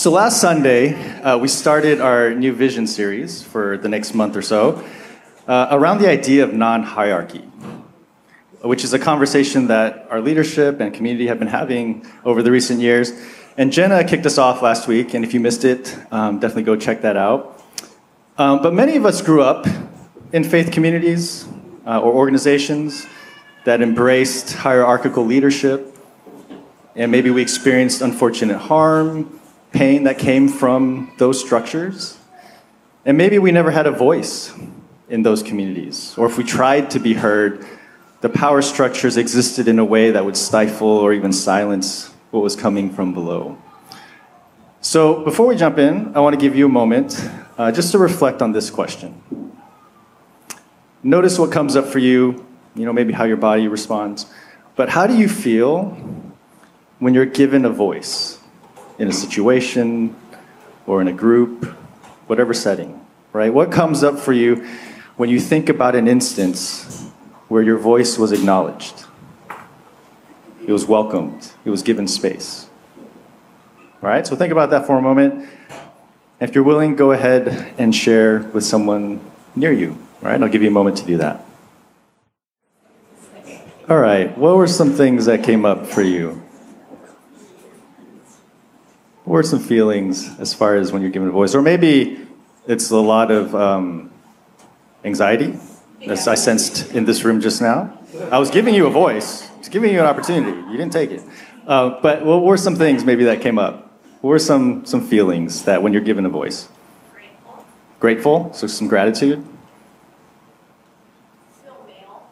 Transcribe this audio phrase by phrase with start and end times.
[0.00, 4.40] So last Sunday, uh, we started our new vision series for the next month or
[4.40, 4.82] so
[5.46, 7.42] uh, around the idea of non hierarchy,
[8.62, 12.80] which is a conversation that our leadership and community have been having over the recent
[12.80, 13.12] years.
[13.58, 16.76] And Jenna kicked us off last week, and if you missed it, um, definitely go
[16.76, 17.62] check that out.
[18.38, 19.66] Um, but many of us grew up
[20.32, 21.46] in faith communities
[21.86, 23.06] uh, or organizations
[23.66, 25.94] that embraced hierarchical leadership,
[26.96, 29.36] and maybe we experienced unfortunate harm,
[29.72, 32.18] pain that came from those structures.
[33.04, 34.52] And maybe we never had a voice
[35.08, 37.66] in those communities, or if we tried to be heard,
[38.20, 42.54] the power structures existed in a way that would stifle or even silence what was
[42.54, 43.58] coming from below.
[44.82, 47.20] So, before we jump in, I want to give you a moment
[47.58, 49.20] uh, just to reflect on this question.
[51.02, 54.26] Notice what comes up for you, you know, maybe how your body responds.
[54.76, 55.90] But how do you feel
[56.98, 58.39] when you're given a voice
[59.00, 60.14] in a situation
[60.86, 61.64] or in a group,
[62.26, 63.52] whatever setting, right?
[63.52, 64.68] What comes up for you
[65.16, 67.10] when you think about an instance
[67.48, 69.06] where your voice was acknowledged?
[70.66, 72.68] It was welcomed, it was given space.
[74.02, 74.26] Right?
[74.26, 75.48] So think about that for a moment.
[76.38, 79.20] If you're willing, go ahead and share with someone
[79.56, 79.98] near you.
[80.20, 80.40] Right?
[80.42, 81.44] I'll give you a moment to do that.
[83.88, 84.36] All right.
[84.36, 86.42] What were some things that came up for you?
[89.24, 91.54] What were some feelings as far as when you're given a voice?
[91.54, 92.26] Or maybe
[92.66, 94.10] it's a lot of um,
[95.04, 95.58] anxiety,
[96.06, 97.98] as I sensed in this room just now.
[98.30, 100.58] I was giving you a voice, I was giving you an opportunity.
[100.70, 101.22] You didn't take it.
[101.66, 103.86] Uh, but what were some things maybe that came up?
[104.20, 106.68] What were some, some feelings that when you're given a voice?
[107.12, 107.64] Grateful.
[108.00, 109.46] Grateful, so some gratitude.
[111.62, 112.22] Feel male.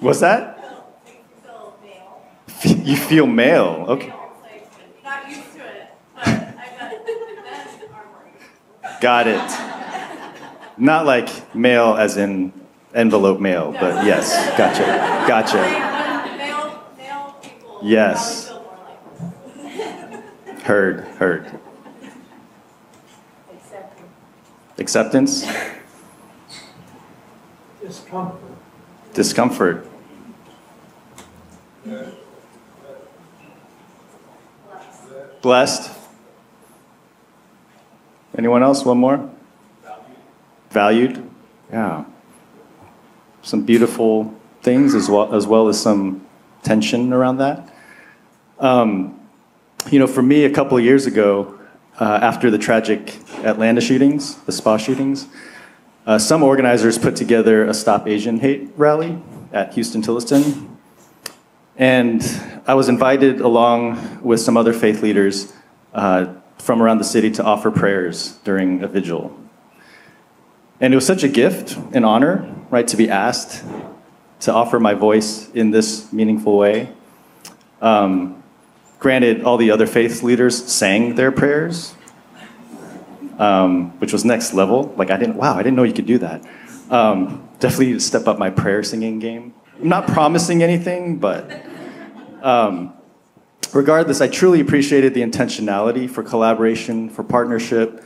[0.00, 0.58] What's that?
[0.60, 1.74] Feel,
[2.62, 2.86] feel male.
[2.86, 3.84] You feel male.
[3.88, 4.08] Okay.
[4.08, 6.28] Male, like, not used to it, but I
[6.78, 6.90] got
[7.44, 8.89] men armor.
[9.00, 9.40] Got it.
[10.76, 12.52] Not like mail as in
[12.94, 14.34] envelope mail, but yes.
[14.58, 14.84] Gotcha.
[15.28, 15.56] Gotcha.
[15.56, 18.48] Like, uh, when male, male people Yes.
[18.48, 20.04] probably feel more
[20.46, 21.60] like Heard, heard.
[24.78, 25.46] Acceptance?
[27.82, 28.40] discomfort.
[29.14, 29.86] Discomfort.
[35.42, 35.99] Blessed.
[38.40, 38.86] Anyone else?
[38.86, 39.30] One more?
[40.70, 41.28] Valued.
[41.70, 42.06] Yeah.
[43.42, 46.26] Some beautiful things as well as, well as some
[46.62, 47.70] tension around that.
[48.58, 49.20] Um,
[49.90, 51.58] you know, for me, a couple of years ago,
[52.00, 55.26] uh, after the tragic Atlanta shootings, the spa shootings,
[56.06, 59.20] uh, some organizers put together a Stop Asian Hate rally
[59.52, 60.78] at Huston Tillotson.
[61.76, 62.22] And
[62.66, 65.52] I was invited along with some other faith leaders
[65.92, 69.36] uh, from around the city to offer prayers during a vigil.
[70.80, 73.64] And it was such a gift and honor, right, to be asked
[74.40, 76.90] to offer my voice in this meaningful way.
[77.82, 78.42] Um,
[78.98, 81.94] granted, all the other faith leaders sang their prayers,
[83.38, 84.94] um, which was next level.
[84.96, 86.42] Like I didn't, wow, I didn't know you could do that.
[86.88, 89.54] Um, definitely need to step up my prayer singing game.
[89.80, 91.50] I'm not promising anything, but
[92.42, 92.94] um,
[93.72, 98.04] regardless, I truly appreciated the intentionality for collaboration, for partnership,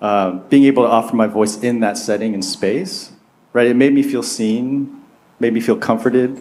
[0.00, 3.12] uh, being able to offer my voice in that setting and space.
[3.52, 5.04] Right, it made me feel seen,
[5.38, 6.40] made me feel comforted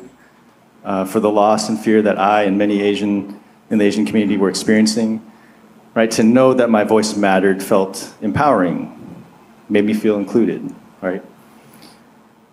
[0.84, 3.39] uh, for the loss and fear that I and many Asian
[3.69, 5.22] in the Asian community were experiencing
[5.94, 6.09] right?
[6.11, 9.25] To know that my voice mattered felt empowering,
[9.69, 11.23] made me feel included, right?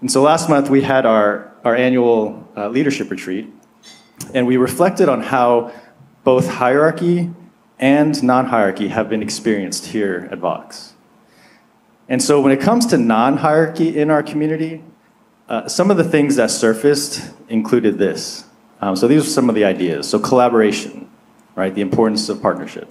[0.01, 3.53] And so last month we had our, our annual uh, leadership retreat,
[4.35, 5.73] and we reflected on how
[6.25, 7.31] both hierarchy
[7.79, 10.95] and non hierarchy have been experienced here at Vox.
[12.09, 14.83] And so when it comes to non hierarchy in our community,
[15.49, 18.45] uh, some of the things that surfaced included this.
[18.81, 20.09] Um, so these are some of the ideas.
[20.09, 21.11] So collaboration,
[21.55, 21.75] right?
[21.75, 22.89] The importance of partnership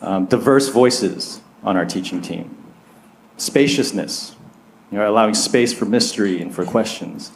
[0.00, 2.56] um, diverse voices on our teaching team,
[3.38, 4.36] spaciousness,
[4.90, 7.32] you know, allowing space for mystery and for questions,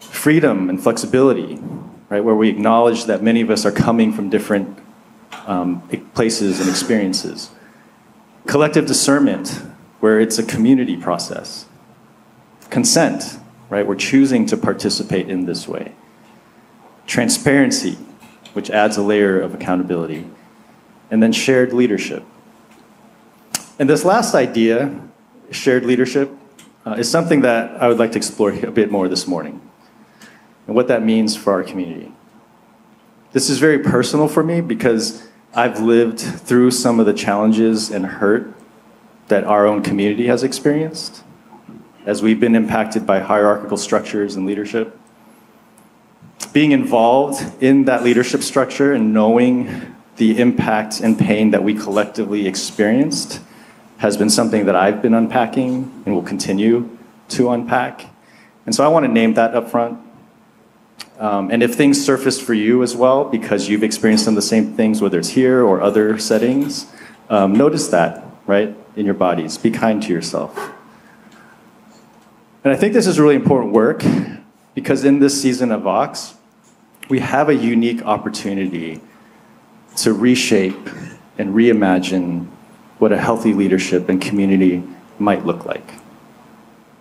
[0.00, 1.60] freedom and flexibility,
[2.08, 4.78] right, where we acknowledge that many of us are coming from different
[5.46, 5.82] um,
[6.14, 7.50] places and experiences,
[8.46, 9.62] collective discernment,
[10.00, 11.66] where it's a community process,
[12.70, 13.38] consent,
[13.70, 15.92] right, we're choosing to participate in this way,
[17.06, 17.98] transparency,
[18.52, 20.26] which adds a layer of accountability.
[21.10, 22.24] And then shared leadership.
[23.78, 25.00] And this last idea,
[25.50, 26.30] shared leadership,
[26.84, 29.60] uh, is something that I would like to explore a bit more this morning
[30.66, 32.12] and what that means for our community.
[33.32, 38.06] This is very personal for me because I've lived through some of the challenges and
[38.06, 38.52] hurt
[39.28, 41.22] that our own community has experienced
[42.06, 44.98] as we've been impacted by hierarchical structures and leadership.
[46.52, 52.46] Being involved in that leadership structure and knowing the impact and pain that we collectively
[52.46, 53.40] experienced
[53.98, 56.96] has been something that I've been unpacking and will continue
[57.30, 58.06] to unpack.
[58.66, 59.98] And so I want to name that up front.
[61.18, 64.42] Um, and if things surface for you as well, because you've experienced some of the
[64.42, 66.86] same things, whether it's here or other settings,
[67.30, 69.56] um, notice that, right, in your bodies.
[69.56, 70.72] Be kind to yourself.
[72.64, 74.02] And I think this is really important work
[74.74, 76.34] because in this season of Vox,
[77.08, 79.00] we have a unique opportunity
[79.96, 80.88] to reshape
[81.38, 82.48] and reimagine
[82.98, 84.82] what a healthy leadership and community
[85.18, 86.03] might look like.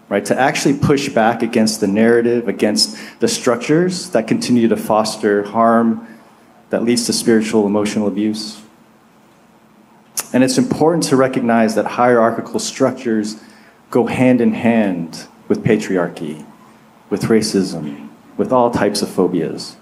[0.09, 0.23] Right?
[0.25, 6.07] To actually push back against the narrative, against the structures that continue to foster harm
[6.69, 8.61] that leads to spiritual, emotional abuse.
[10.33, 13.39] And it's important to recognize that hierarchical structures
[13.91, 16.44] go hand in hand with patriarchy,
[17.11, 19.75] with racism, with all types of phobias,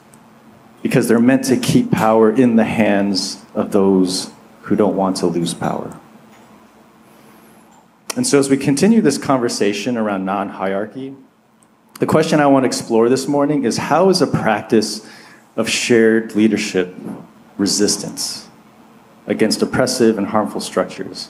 [0.82, 4.32] because they're meant to keep power in the hands of those
[4.64, 5.98] who don't want to lose power.
[8.16, 11.16] And so, as we continue this conversation around non hierarchy,
[12.00, 15.08] the question I want to explore this morning is how is a practice
[15.56, 16.94] of shared leadership
[17.58, 18.50] resistance
[19.28, 21.30] against oppressive and harmful structures?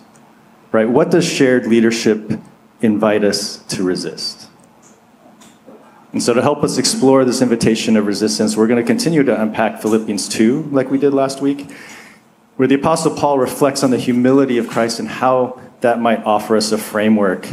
[0.72, 0.90] Right?
[0.90, 2.40] What does shared leadership
[2.82, 4.48] invite us to resist?
[6.14, 9.40] And so, to help us explore this invitation of resistance, we're going to continue to
[9.40, 11.70] unpack Philippians 2, like we did last week,
[12.62, 16.56] where the Apostle Paul reflects on the humility of Christ and how that might offer
[16.56, 17.48] us a framework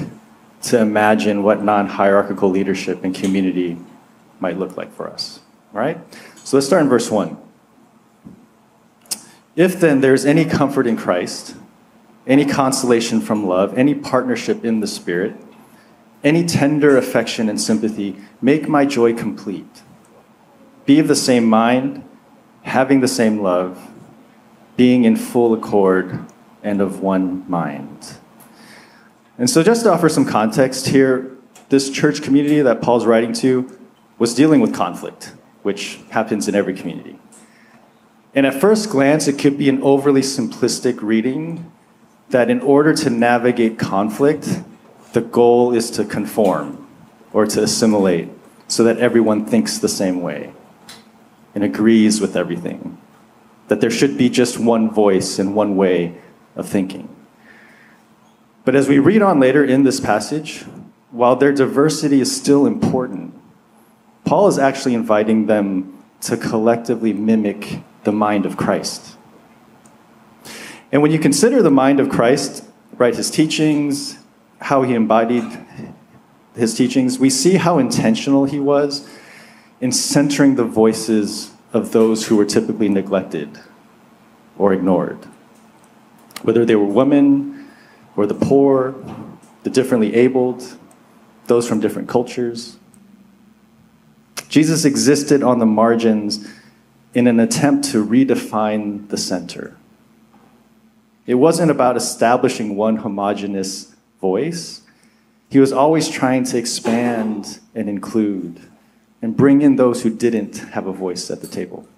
[0.65, 3.79] to imagine what non hierarchical leadership and community
[4.39, 5.41] might look like for us.
[5.73, 5.99] All right?
[6.45, 7.39] So let's start in verse 1.
[9.57, 11.57] If then there's any comfort in Christ,
[12.27, 15.35] any consolation from love, any partnership in the Spirit,
[16.23, 19.81] any tender affection and sympathy, make my joy complete.
[20.85, 22.07] Be of the same mind,
[22.61, 23.95] having the same love,
[24.79, 26.25] being in full accord
[26.63, 28.15] and of one mind.
[29.37, 31.37] And so, just to offer some context here,
[31.69, 33.77] this church community that Paul's writing to
[34.19, 37.19] was dealing with conflict, which happens in every community.
[38.35, 41.73] And at first glance, it could be an overly simplistic reading
[42.31, 44.63] that in order to navigate conflict,
[45.13, 46.87] the goal is to conform
[47.33, 48.29] or to assimilate
[48.69, 50.53] so that everyone thinks the same way
[51.55, 52.97] and agrees with everything.
[53.69, 56.17] That there should be just one voice and one way
[56.57, 57.09] of thinking.
[58.65, 60.65] But as we read on later in this passage,
[61.11, 63.35] while their diversity is still important,
[64.25, 69.17] Paul is actually inviting them to collectively mimic the mind of Christ.
[70.93, 72.65] And when you consider the mind of Christ,
[72.97, 74.19] right, his teachings,
[74.61, 75.45] how he embodied
[76.55, 79.09] his teachings, we see how intentional he was
[79.81, 83.59] in centering the voices of those who were typically neglected
[84.57, 85.27] or ignored
[86.43, 87.69] whether they were women
[88.17, 88.95] or the poor,
[89.63, 90.77] the differently abled,
[91.47, 92.77] those from different cultures.
[94.49, 96.49] Jesus existed on the margins
[97.15, 99.77] in an attempt to redefine the center.
[101.27, 104.83] It wasn't about establishing one homogenous voice.
[105.51, 108.61] He was always trying to expand and include
[109.21, 111.89] and bring in those who didn't have a voice at the table.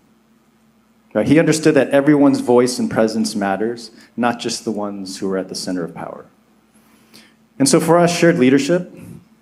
[1.12, 1.26] Right?
[1.26, 5.48] He understood that everyone's voice and presence matters, not just the ones who are at
[5.48, 6.26] the center of power.
[7.58, 8.92] And so for us, shared leadership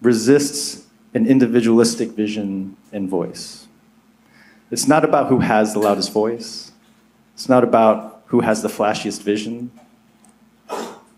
[0.00, 3.66] resists an individualistic vision and voice.
[4.70, 6.72] It's not about who has the loudest voice.
[7.34, 9.70] It's not about who has the flashiest vision.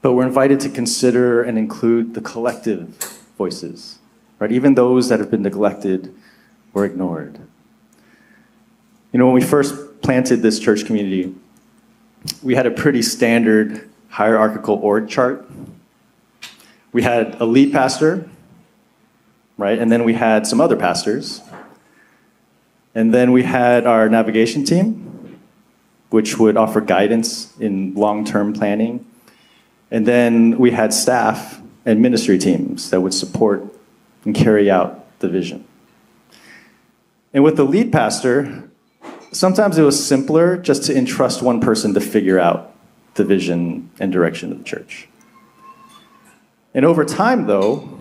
[0.02, 2.88] But we're invited to consider and include the collective
[3.36, 3.98] voices,
[4.38, 4.50] right?
[4.50, 6.14] Even those that have been neglected
[6.74, 7.38] or ignored.
[9.12, 11.34] You know, when we first planted this church community,
[12.42, 15.48] we had a pretty standard hierarchical org chart.
[16.92, 18.28] We had a lead pastor,
[19.56, 19.78] right?
[19.78, 21.40] And then we had some other pastors.
[22.94, 25.38] And then we had our navigation team,
[26.10, 29.06] which would offer guidance in long term planning.
[29.90, 33.64] And then we had staff and ministry teams that would support
[34.24, 35.64] and carry out the vision.
[37.32, 38.70] And with the lead pastor,
[39.32, 42.74] sometimes it was simpler just to entrust one person to figure out
[43.14, 45.08] the vision and direction of the church.
[46.74, 47.98] And over time, though,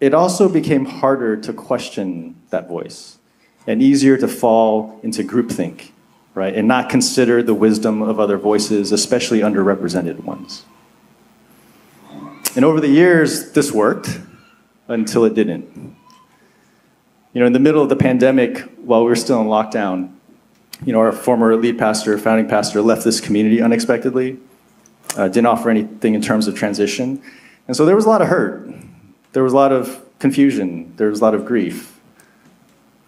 [0.00, 3.18] it also became harder to question that voice
[3.66, 5.90] and easier to fall into groupthink
[6.34, 6.54] right?
[6.54, 10.64] And not consider the wisdom of other voices, especially underrepresented ones.
[12.56, 14.20] And over the years, this worked
[14.88, 15.96] until it didn't.
[17.32, 20.12] You know, in the middle of the pandemic, while we were still in lockdown,
[20.84, 24.38] you know, our former lead pastor, founding pastor, left this community unexpectedly,
[25.16, 27.22] uh, didn't offer anything in terms of transition.
[27.68, 28.72] And so there was a lot of hurt.
[29.32, 30.92] There was a lot of confusion.
[30.96, 32.00] There was a lot of grief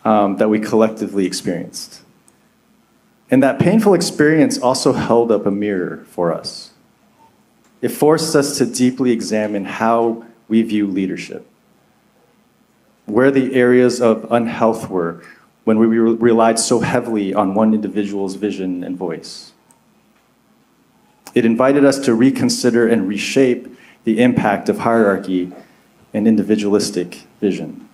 [0.04, 2.02] um, that we collectively experienced.
[3.30, 6.70] And that painful experience also held up a mirror for us.
[7.80, 11.46] It forced us to deeply examine how we view leadership,
[13.06, 15.22] where the areas of unhealth were
[15.64, 19.52] when we relied so heavily on one individual's vision and voice.
[21.34, 23.68] It invited us to reconsider and reshape
[24.04, 25.52] the impact of hierarchy
[26.12, 27.88] and individualistic vision.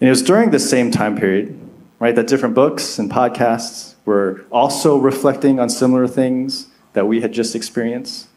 [0.00, 1.58] And it was during this same time period,
[1.98, 7.32] right, that different books and podcasts were also reflecting on similar things that we had
[7.32, 8.28] just experienced.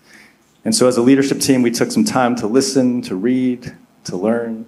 [0.63, 4.15] And so, as a leadership team, we took some time to listen, to read, to
[4.15, 4.67] learn,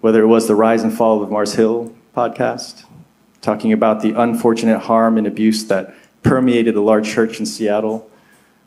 [0.00, 2.84] whether it was the Rise and Fall of Mars Hill podcast,
[3.40, 8.10] talking about the unfortunate harm and abuse that permeated a large church in Seattle,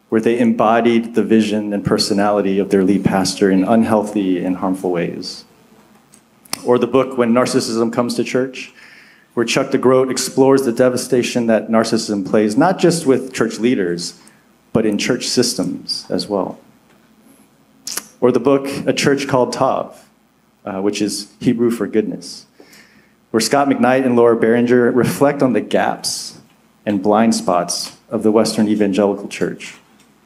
[0.10, 4.92] where they embodied the vision and personality of their lead pastor in unhealthy and harmful
[4.92, 5.46] ways
[6.66, 8.74] or the book When Narcissism Comes to Church,
[9.34, 14.20] where Chuck DeGroat explores the devastation that narcissism plays, not just with church leaders,
[14.74, 16.60] but in church systems as well.
[18.20, 19.96] Or the book A Church Called Tov,
[20.66, 22.46] uh, which is Hebrew for goodness,
[23.32, 26.40] where Scot McKnight and Laura Barringer reflect on the gaps
[26.86, 29.76] and blind spots of the Western evangelical church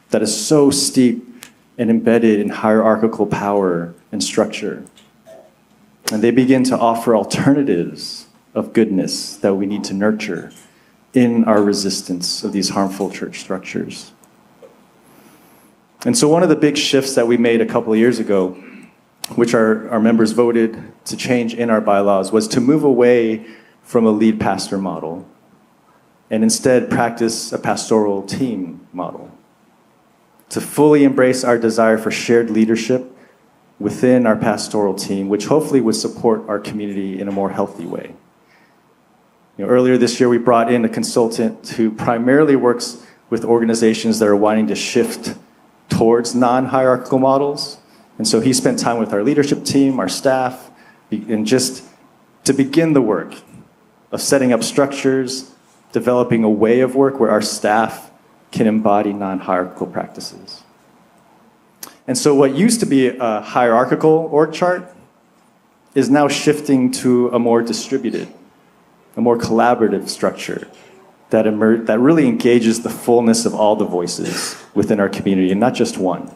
[0.10, 1.44] that is so steep
[1.78, 4.86] and embedded in hierarchical power and structure
[6.12, 10.52] and they begin to offer alternatives of goodness that we need to nurture
[11.14, 14.12] in our resistance of these harmful church structures.
[16.06, 18.56] And so, one of the big shifts that we made a couple of years ago,
[19.34, 23.46] which our, our members voted to change in our bylaws, was to move away
[23.82, 25.28] from a lead pastor model
[26.30, 29.32] and instead practice a pastoral team model.
[30.50, 33.12] To fully embrace our desire for shared leadership
[33.80, 38.16] within our pastoral team, which hopefully would support our community in a more healthy way.
[39.58, 44.20] You know, earlier this year, we brought in a consultant who primarily works with organizations
[44.20, 45.36] that are wanting to shift
[45.90, 47.78] towards non hierarchical models.
[48.18, 50.72] And so he spent time with our leadership team, our staff,
[51.12, 51.84] and just
[52.46, 53.36] to begin the work
[54.12, 55.52] of setting up structures,
[55.92, 58.12] developing a way of work where our staff
[58.52, 60.64] can embody non hierarchical practices.
[62.08, 64.96] And so what used to be a hierarchical org chart
[65.96, 68.28] is now shifting to a more distributed,
[69.18, 70.68] a more collaborative structure
[71.32, 75.60] that, emer- that really engages the fullness of all the voices within our community and
[75.60, 76.34] not just one.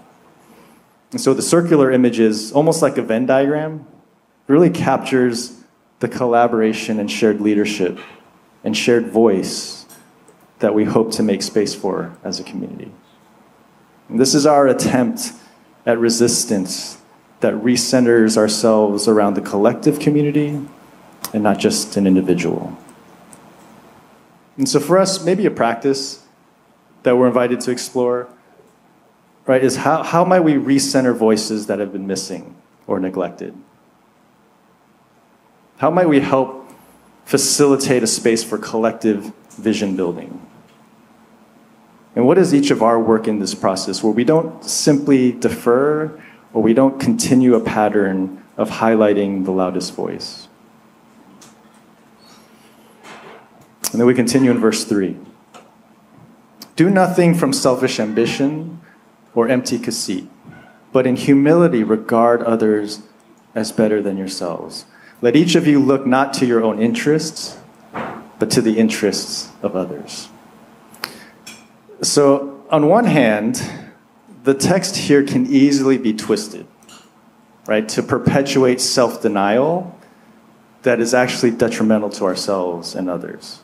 [1.12, 3.88] And so the circular image is almost like a Venn diagram,
[4.48, 5.56] really captures
[6.00, 8.00] the collaboration and shared leadership
[8.64, 9.86] and shared voice
[10.60, 12.92] that we hope to make space for as a community.
[14.08, 15.32] And this is our attempt
[15.86, 16.98] at resistance
[17.40, 20.60] that recenters ourselves around the collective community
[21.34, 22.78] and not just an individual.
[24.58, 26.26] And so for us, maybe a practice
[27.04, 28.28] that we're invited to explore,
[29.50, 33.56] right, is how, how might we recenter voices that have been missing or neglected?
[35.78, 36.70] How might we help
[37.26, 40.46] facilitate a space for collective vision building?
[42.16, 46.22] And what is each of our work in this process where we don't simply defer
[46.54, 50.48] or we don't continue a pattern of highlighting the loudest voice?
[53.92, 55.18] And then we continue in verse 3.
[56.76, 58.79] Do nothing from selfish ambition
[59.34, 60.28] or empty conceit,
[60.92, 63.02] but in humility regard others
[63.56, 64.86] as better than yourselves.
[65.22, 67.58] Let each of you look not to your own interests,
[68.40, 70.30] but to the interests of others.
[72.02, 73.62] So, on one hand,
[74.44, 76.66] the text here can easily be twisted,
[77.68, 80.00] right, to perpetuate self denial
[80.84, 83.60] that is actually detrimental to ourselves and others.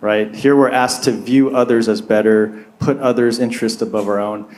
[0.00, 0.32] Right?
[0.32, 4.54] Here we're asked to view others as better, put others' interests above our own.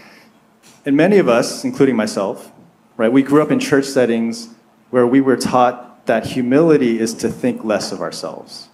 [0.84, 2.52] And many of us, including myself,
[2.96, 4.48] right, we grew up in church settings
[4.90, 8.68] where we were taught that humility is to think less of ourselves.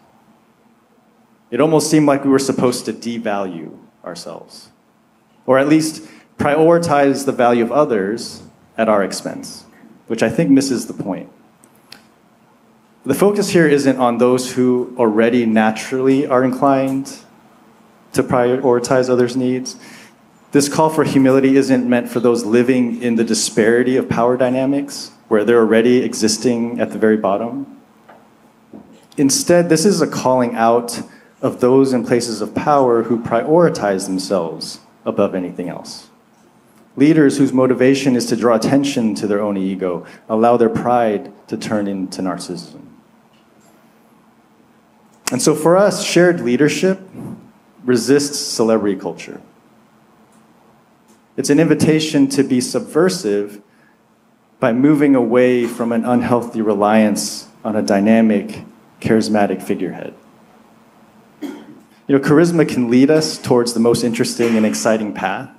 [1.51, 4.71] It almost seemed like we were supposed to devalue ourselves,
[5.47, 6.03] or at least
[6.39, 8.43] prioritize the value of others
[8.79, 9.65] at our expense,
[10.07, 11.31] which I think misses the point.
[13.05, 17.19] the focus here isn't on those who already naturally are inclined
[18.13, 19.77] to prioritize others' needs.
[20.57, 25.11] This call for humility isn't meant for those living in the disparity of power dynamics,
[25.29, 27.79] where they're already existing at the very bottom.
[29.19, 31.03] Instead, this is a calling out
[31.43, 36.09] of those in places of power who prioritize themselves above anything else.
[36.97, 41.59] Leaders whose motivation is to draw attention to their own ego, allow their pride to
[41.59, 42.81] turn into narcissism.
[45.31, 46.99] And so for us, shared leadership
[47.85, 49.43] resists celebrity culture.
[51.37, 53.61] It's an invitation to be subversive
[54.59, 58.64] by moving away from an unhealthy reliance on a dynamic,
[59.00, 60.14] charismatic figurehead.
[61.43, 65.50] You know, charisma can lead us towards the most interesting and exciting path.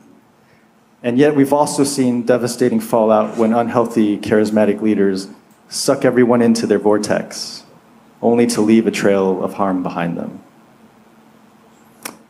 [1.03, 5.27] And yet, we've also seen devastating fallout when unhealthy, charismatic leaders
[5.69, 7.63] suck everyone into their vortex,
[8.21, 10.41] only to leave a trail of harm behind them.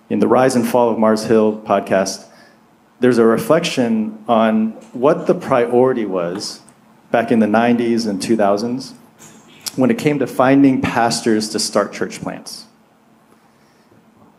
[0.10, 2.26] In the Rise and Fall of Mars Hill podcast,
[3.00, 6.62] there's a reflection on what the priority was
[7.12, 8.94] back in the 90s and 2000s
[9.76, 12.66] when it came to finding pastors to start church plants.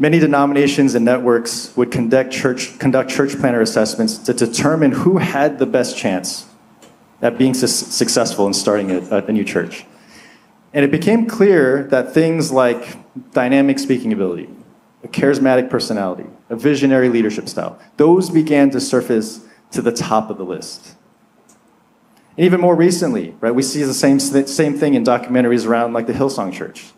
[0.01, 5.59] Many denominations and networks would conduct church, conduct church planter assessments to determine who had
[5.59, 6.47] the best chance
[7.21, 9.85] at being su- successful in starting a, a new church.
[10.73, 12.97] And it became clear that things like
[13.33, 14.49] dynamic speaking ability,
[15.03, 20.39] a charismatic personality, a visionary leadership style, those began to surface to the top of
[20.39, 20.95] the list.
[22.37, 26.07] And even more recently, right, we see the same, same thing in documentaries around like
[26.07, 26.93] the Hillsong Church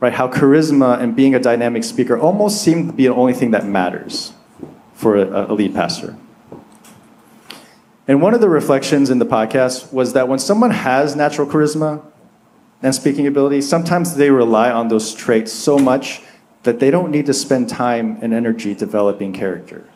[0.00, 0.12] right?
[0.12, 3.66] How charisma and being a dynamic speaker almost seem to be the only thing that
[3.66, 4.32] matters
[4.94, 6.16] for a, a lead pastor.
[8.08, 12.02] And one of the reflections in the podcast was that when someone has natural charisma
[12.82, 16.22] and speaking ability, sometimes they rely on those traits so much
[16.66, 19.88] that they don't need to spend time and energy developing character.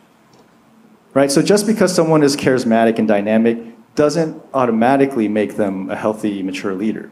[1.13, 1.29] Right?
[1.29, 3.59] So just because someone is charismatic and dynamic
[3.95, 7.11] doesn't automatically make them a healthy, mature leader.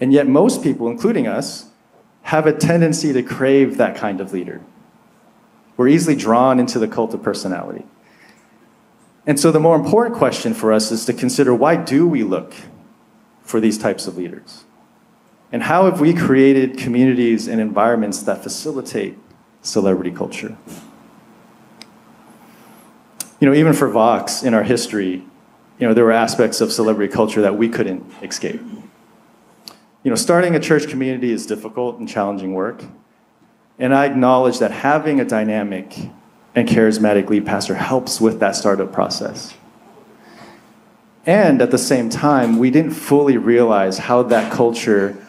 [0.00, 1.70] And yet, most people, including us,
[2.22, 4.60] have a tendency to crave that kind of leader.
[5.78, 7.86] We're easily drawn into the cult of personality.
[9.26, 12.54] And so, the more important question for us is to consider why do we look
[13.42, 14.64] for these types of leaders?
[15.52, 19.18] And how have we created communities and environments that facilitate
[19.62, 20.56] celebrity culture?
[23.40, 25.24] You know, even for Vox in our history,
[25.78, 28.60] you know, there were aspects of celebrity culture that we couldn't escape
[30.02, 32.84] you know, starting a church community is difficult and challenging work.
[33.78, 35.96] And I acknowledge that having a dynamic
[36.54, 39.54] and charismatic lead pastor helps with that startup process.
[41.26, 45.26] And at the same time, we didn't fully realize how that culture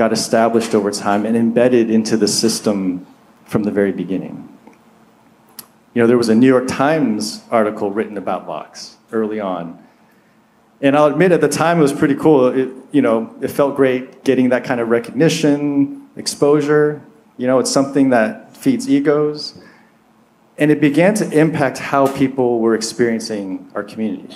[0.00, 3.06] got established over time and embedded into the system
[3.44, 4.48] from the very beginning.
[5.94, 9.78] You know, there was a New York Times article written about Vox early on
[10.82, 12.48] and I'll admit at the time it was pretty cool.
[12.48, 17.02] It, you know, it felt great getting that kind of recognition, exposure.
[17.36, 19.60] You know, it's something that feeds egos.
[20.56, 24.34] And it began to impact how people were experiencing our community.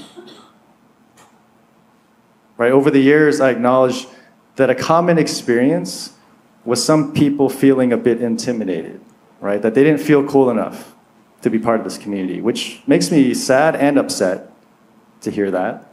[2.57, 2.73] Right?
[2.73, 4.09] Over the years, I acknowledged
[4.57, 6.15] that a common experience
[6.65, 9.01] was some people feeling a bit intimidated,
[9.41, 9.61] right?
[9.61, 10.95] That they didn't feel cool enough
[11.43, 14.51] to be part of this community, which makes me sad and upset
[15.21, 15.87] to hear that.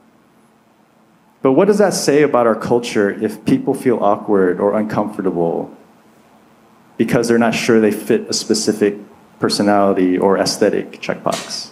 [1.41, 5.75] But what does that say about our culture if people feel awkward or uncomfortable
[6.97, 8.97] because they're not sure they fit a specific
[9.39, 11.70] personality or aesthetic checkbox?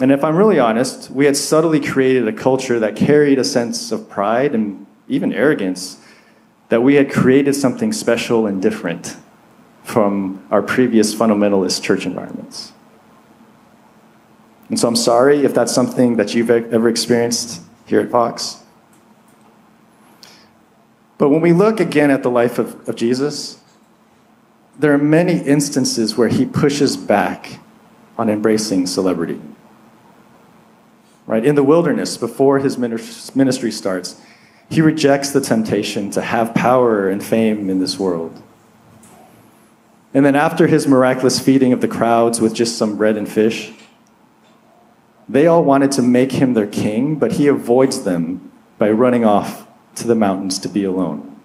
[0.00, 3.90] And if I'm really honest, we had subtly created a culture that carried a sense
[3.90, 6.00] of pride and even arrogance
[6.68, 9.16] that we had created something special and different
[9.82, 12.72] from our previous fundamentalist church environments.
[14.68, 18.62] And so I'm sorry if that's something that you've ever experienced here at Vox.
[21.16, 23.60] But when we look again at the life of, of Jesus,
[24.78, 27.58] there are many instances where he pushes back
[28.16, 29.40] on embracing celebrity.
[31.28, 31.44] Right?
[31.44, 34.18] In the wilderness, before his ministry starts,
[34.70, 38.42] he rejects the temptation to have power and fame in this world.
[40.14, 43.72] And then, after his miraculous feeding of the crowds with just some bread and fish,
[45.28, 49.68] they all wanted to make him their king, but he avoids them by running off
[49.96, 51.38] to the mountains to be alone.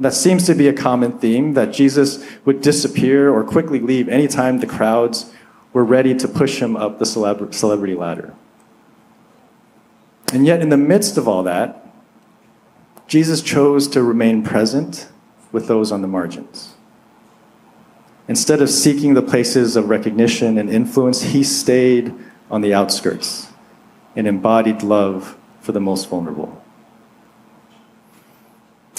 [0.00, 4.60] That seems to be a common theme that Jesus would disappear or quickly leave anytime
[4.60, 5.30] the crowds
[5.74, 8.32] were ready to push him up the celebrity ladder.
[10.32, 11.86] And yet, in the midst of all that,
[13.06, 15.08] Jesus chose to remain present
[15.52, 16.74] with those on the margins.
[18.26, 22.14] Instead of seeking the places of recognition and influence, he stayed
[22.50, 23.52] on the outskirts
[24.16, 26.62] and embodied love for the most vulnerable.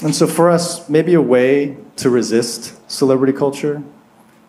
[0.03, 3.81] And so, for us, maybe a way to resist celebrity culture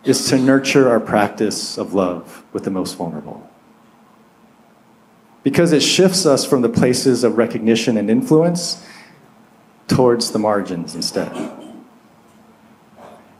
[0.03, 3.49] is to nurture our practice of love with the most vulnerable.
[5.43, 8.85] Because it shifts us from the places of recognition and influence
[9.87, 11.31] towards the margins instead.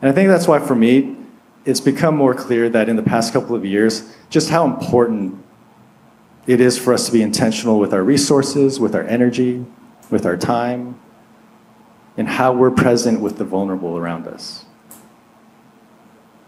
[0.02, 1.16] And I think that's why, for me,
[1.66, 5.44] it's become more clear that in the past couple of years, just how important
[6.46, 9.66] it is for us to be intentional with our resources, with our energy,
[10.10, 10.98] with our time,
[12.16, 14.66] and how we're present with the vulnerable around us.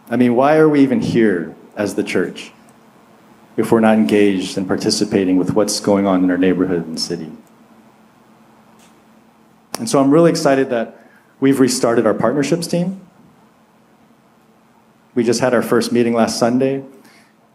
[0.10, 2.52] I mean, why are we even here as the church
[3.58, 7.32] if we're not engaged and participating with what's going on in our neighborhood and city?
[9.78, 11.08] And so I'm really excited that
[11.40, 13.02] we've restarted our partnerships team.
[15.16, 16.84] We just had our first meeting last Sunday.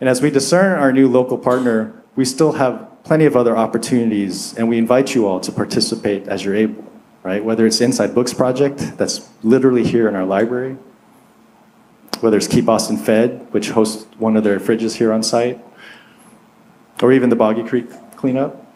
[0.00, 4.54] And as we discern our new local partner, we still have plenty of other opportunities,
[4.56, 6.84] and we invite you all to participate as you're able,
[7.22, 7.44] right?
[7.44, 10.78] Whether it's Inside Books Project, that's literally here in our library,
[12.24, 15.62] whether it's Keep Austin Fed, which hosts one of their fridges here on site,
[17.02, 18.66] or even the Boggy Creek cleanup.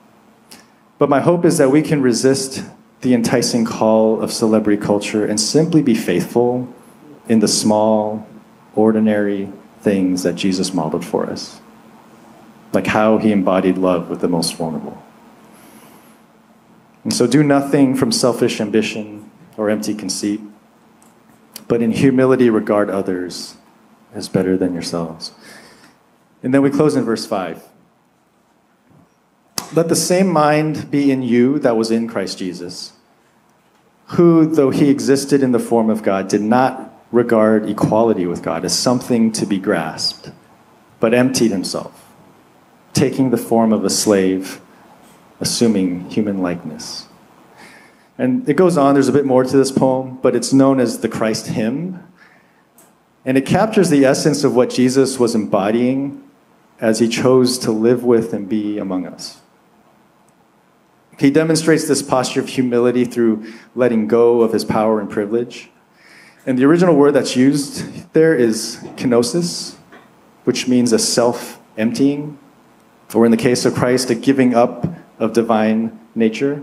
[0.99, 2.63] But my hope is that we can resist
[3.01, 6.73] the enticing call of celebrity culture and simply be faithful
[7.27, 8.29] in the small,
[8.75, 11.61] ordinary things that Jesus modeled for us
[12.73, 15.03] like how he embodied love with the most vulnerable.
[17.05, 20.41] And so do nothing from selfish ambition or empty conceit,
[21.69, 23.57] but in humility regard others
[24.15, 25.33] as better than yourselves.
[26.43, 27.63] And then we close in verse 5.
[29.75, 32.93] Let the same mind be in you that was in Christ Jesus,
[34.07, 38.65] who, though he existed in the form of God, did not regard equality with God
[38.65, 40.31] as something to be grasped,
[41.01, 42.09] but emptied himself
[42.99, 44.61] taking the form of a slave,
[45.41, 47.08] assuming human likeness.
[48.19, 50.99] And it goes on, there's a bit more to this poem, but it's known as
[50.99, 52.03] the Christ hymn.
[53.25, 56.29] And it captures the essence of what Jesus was embodying
[56.81, 59.41] as he chose to live with and be among us.
[61.19, 65.71] He demonstrates this posture of humility through letting go of his power and privilege.
[66.47, 69.77] And the original word that's used there is kenosis,
[70.45, 72.39] which means a self emptying
[73.15, 74.87] or in the case of Christ, a giving up
[75.19, 76.63] of divine nature.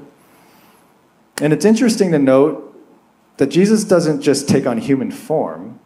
[1.42, 2.74] And it's interesting to note
[3.38, 5.80] that Jesus doesn't just take on human form,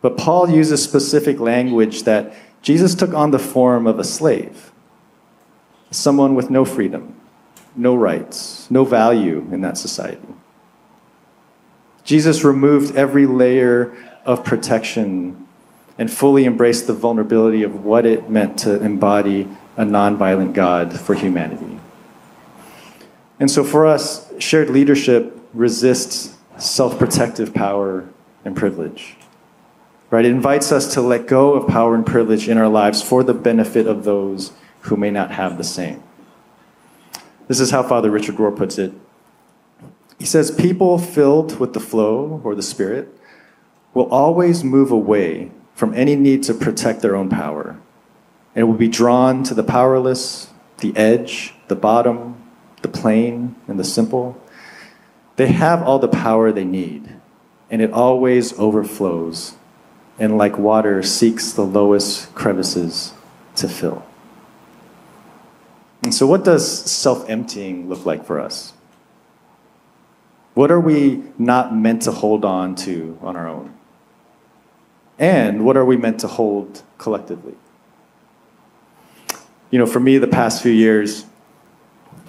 [0.00, 4.72] but Paul uses specific language that Jesus took on the form of a slave,
[5.90, 7.14] someone with no freedom,
[7.76, 10.26] no rights, no value in that society.
[12.04, 15.46] Jesus removed every layer of protection
[15.96, 21.14] and fully embraced the vulnerability of what it meant to embody a nonviolent God for
[21.14, 21.78] humanity.
[23.40, 28.08] And so for us, shared leadership resists self protective power
[28.44, 29.16] and privilege.
[30.10, 30.24] Right?
[30.24, 33.34] It invites us to let go of power and privilege in our lives for the
[33.34, 36.02] benefit of those who may not have the same.
[37.48, 38.92] This is how Father Richard Rohr puts it.
[40.18, 43.08] He says, People filled with the flow or the Spirit
[43.92, 47.78] will always move away from any need to protect their own power.
[48.54, 52.43] And will be drawn to the powerless, the edge, the bottom,
[52.84, 54.40] the plain, and the simple.
[55.36, 57.16] They have all the power they need,
[57.70, 59.54] and it always overflows,
[60.18, 63.14] and like water seeks the lowest crevices
[63.56, 64.04] to fill.
[66.02, 68.74] And so, what does self emptying look like for us?
[70.52, 73.74] What are we not meant to hold on to on our own?
[75.18, 77.54] And what are we meant to hold collectively?
[79.70, 81.24] You know, for me, the past few years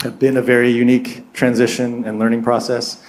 [0.02, 3.02] have been a very unique transition and learning process.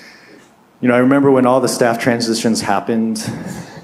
[0.80, 3.28] You know, I remember when all the staff transitions happened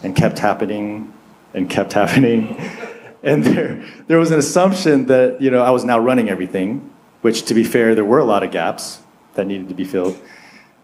[0.02, 1.12] and kept happening
[1.54, 2.60] and kept happening.
[3.24, 7.44] And there, there was an assumption that, you know, I was now running everything, which
[7.44, 8.98] to be fair, there were a lot of gaps
[9.34, 10.18] that needed to be filled.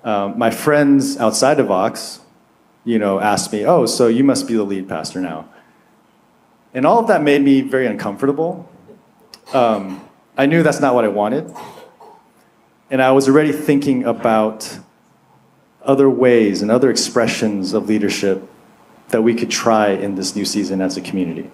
[0.05, 2.21] Um, my friends outside of Vox
[2.89, 5.45] you know, asked me, "Oh, so you must be the lead pastor now."
[6.73, 8.67] And all of that made me very uncomfortable.
[9.53, 10.01] Um,
[10.39, 11.53] I knew that's not what I wanted,
[12.91, 14.79] and I was already thinking about
[15.83, 18.43] other ways and other expressions of leadership
[19.09, 21.51] that we could try in this new season as a community.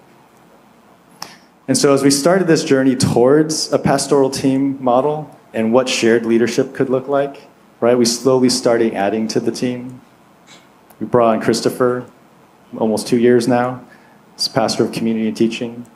[1.67, 6.25] And so, as we started this journey towards a pastoral team model, and what shared
[6.25, 7.47] leadership could look like,
[7.79, 7.97] right?
[7.97, 10.01] We slowly started adding to the team.
[10.99, 12.05] We brought on Christopher,
[12.77, 13.83] almost two years now,
[14.35, 15.87] as pastor of community and teaching.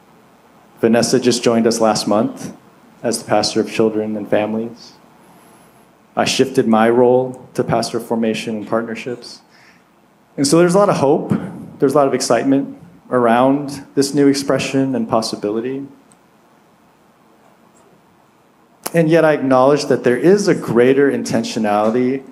[0.80, 2.56] Vanessa just joined us last month
[3.04, 4.94] as the pastor of children and families.
[6.20, 9.40] I shifted my role to pastor formation and partnerships.
[10.36, 11.32] And so there's a lot of hope,
[11.80, 12.78] there's a lot of excitement
[13.10, 15.88] around this new expression and possibility.
[18.94, 22.30] And yet I acknowledge that there is a greater intentionality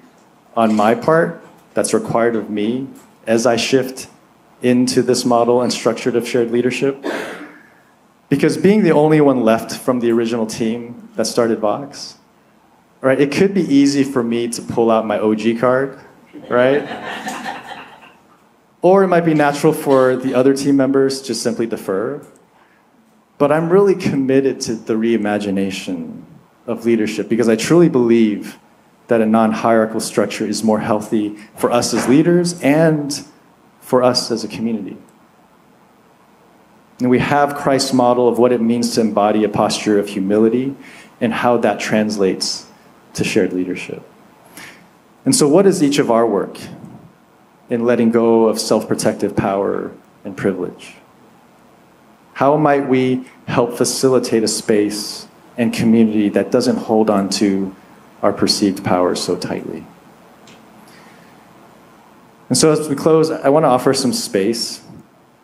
[0.57, 1.41] on my part
[1.73, 2.89] that's required of me
[3.25, 4.09] as I shift
[4.61, 7.05] into this model and structure of shared leadership.
[8.27, 12.17] Because being the only one left from the original team that started Vox,
[13.01, 15.99] right, it could be easy for me to pull out my OG card,
[16.49, 16.87] right?
[18.81, 22.25] or it might be natural for the other team members to simply defer.
[23.37, 26.23] But I'm really committed to the reimagination
[26.65, 28.57] of leadership because I truly believe
[29.07, 33.23] that a non hierarchical structure is more healthy for us as leaders and
[33.79, 34.97] for us as a community.
[36.99, 40.75] And we have Christ's model of what it means to embody a posture of humility
[41.21, 42.66] and how that translates
[43.17, 44.01] to shared leadership.
[45.25, 46.57] And so, what is each of our work
[47.69, 49.91] in letting go of self protective power
[50.23, 50.95] and privilege?
[52.33, 55.27] How might we help facilitate a space
[55.57, 57.75] and community that doesn't hold on to
[58.21, 59.85] our perceived power so tightly?
[62.49, 64.81] And so, as we close, I want to offer some space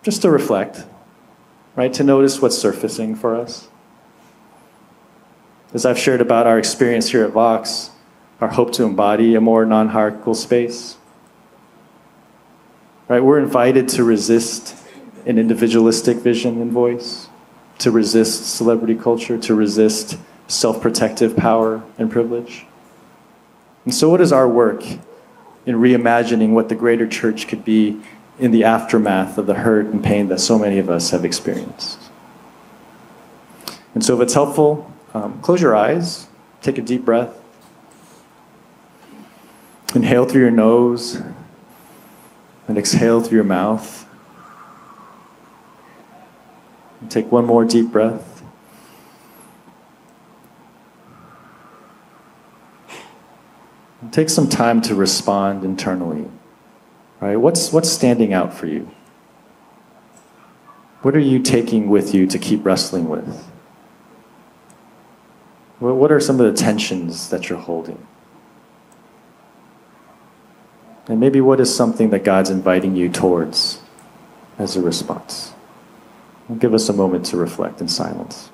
[0.03, 0.85] just to reflect
[1.75, 1.93] right?
[1.93, 3.67] To notice what's surfacing for us.
[5.73, 7.89] As I've shared about our experience here at Vox,
[8.39, 10.97] our hope to embody a more non hierarchical space.
[13.07, 13.23] Right?
[13.23, 14.75] We're invited to resist
[15.25, 17.27] an individualistic vision and voice,
[17.79, 22.65] to resist celebrity culture, to resist self protective power and privilege.
[23.85, 24.83] And so, what is our work
[25.65, 27.99] in reimagining what the greater church could be
[28.39, 31.99] in the aftermath of the hurt and pain that so many of us have experienced.
[33.93, 36.27] And so, if it's helpful, um, close your eyes,
[36.61, 37.39] take a deep breath,
[39.95, 41.21] inhale through your nose,
[42.67, 44.07] and exhale through your mouth.
[47.01, 48.43] And take one more deep breath.
[54.01, 56.29] And take some time to respond internally.
[57.19, 57.35] Right?
[57.35, 58.89] What's, what's standing out for you?
[61.01, 63.52] What are you taking with you to keep wrestling with?
[65.79, 68.07] What are some of the tensions that you're holding?
[71.07, 73.81] And maybe what is something that God's inviting you towards
[74.57, 75.53] as a response?
[76.59, 78.49] give us a moment to reflect in silence.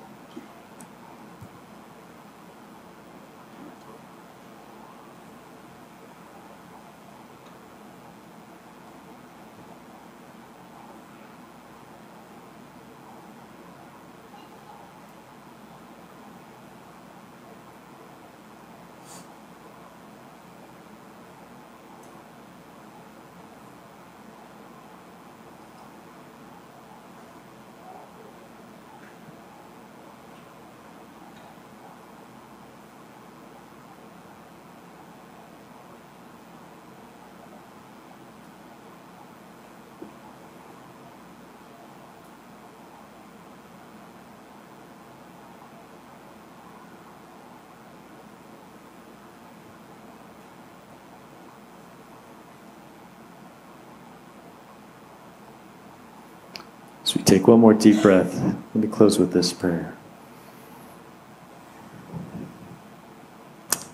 [57.30, 58.42] Take one more deep breath.
[58.42, 59.96] Let me close with this prayer.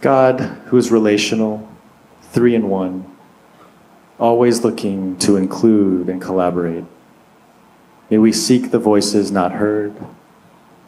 [0.00, 1.68] God, who is relational,
[2.22, 3.14] three in one,
[4.18, 6.84] always looking to include and collaborate.
[8.08, 9.94] May we seek the voices not heard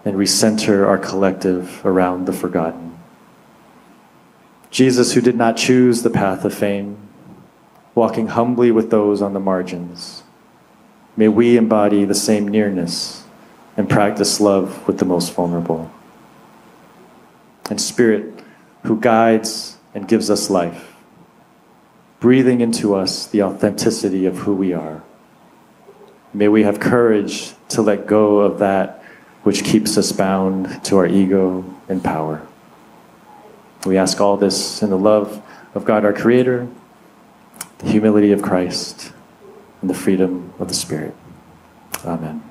[0.06, 2.98] and recenter our collective around the forgotten.
[4.70, 6.96] Jesus, who did not choose the path of fame,
[7.94, 10.22] walking humbly with those on the margins
[11.18, 13.24] May we embody the same nearness
[13.76, 15.90] and practice love with the most vulnerable.
[17.68, 18.38] And Spirit,
[18.85, 20.94] who guides and gives us life,
[22.20, 25.02] breathing into us the authenticity of who we are.
[26.33, 29.02] May we have courage to let go of that
[29.42, 32.46] which keeps us bound to our ego and power.
[33.85, 35.42] We ask all this in the love
[35.74, 36.68] of God our Creator,
[37.78, 39.12] the humility of Christ,
[39.80, 41.14] and the freedom of the Spirit.
[42.04, 42.47] Amen.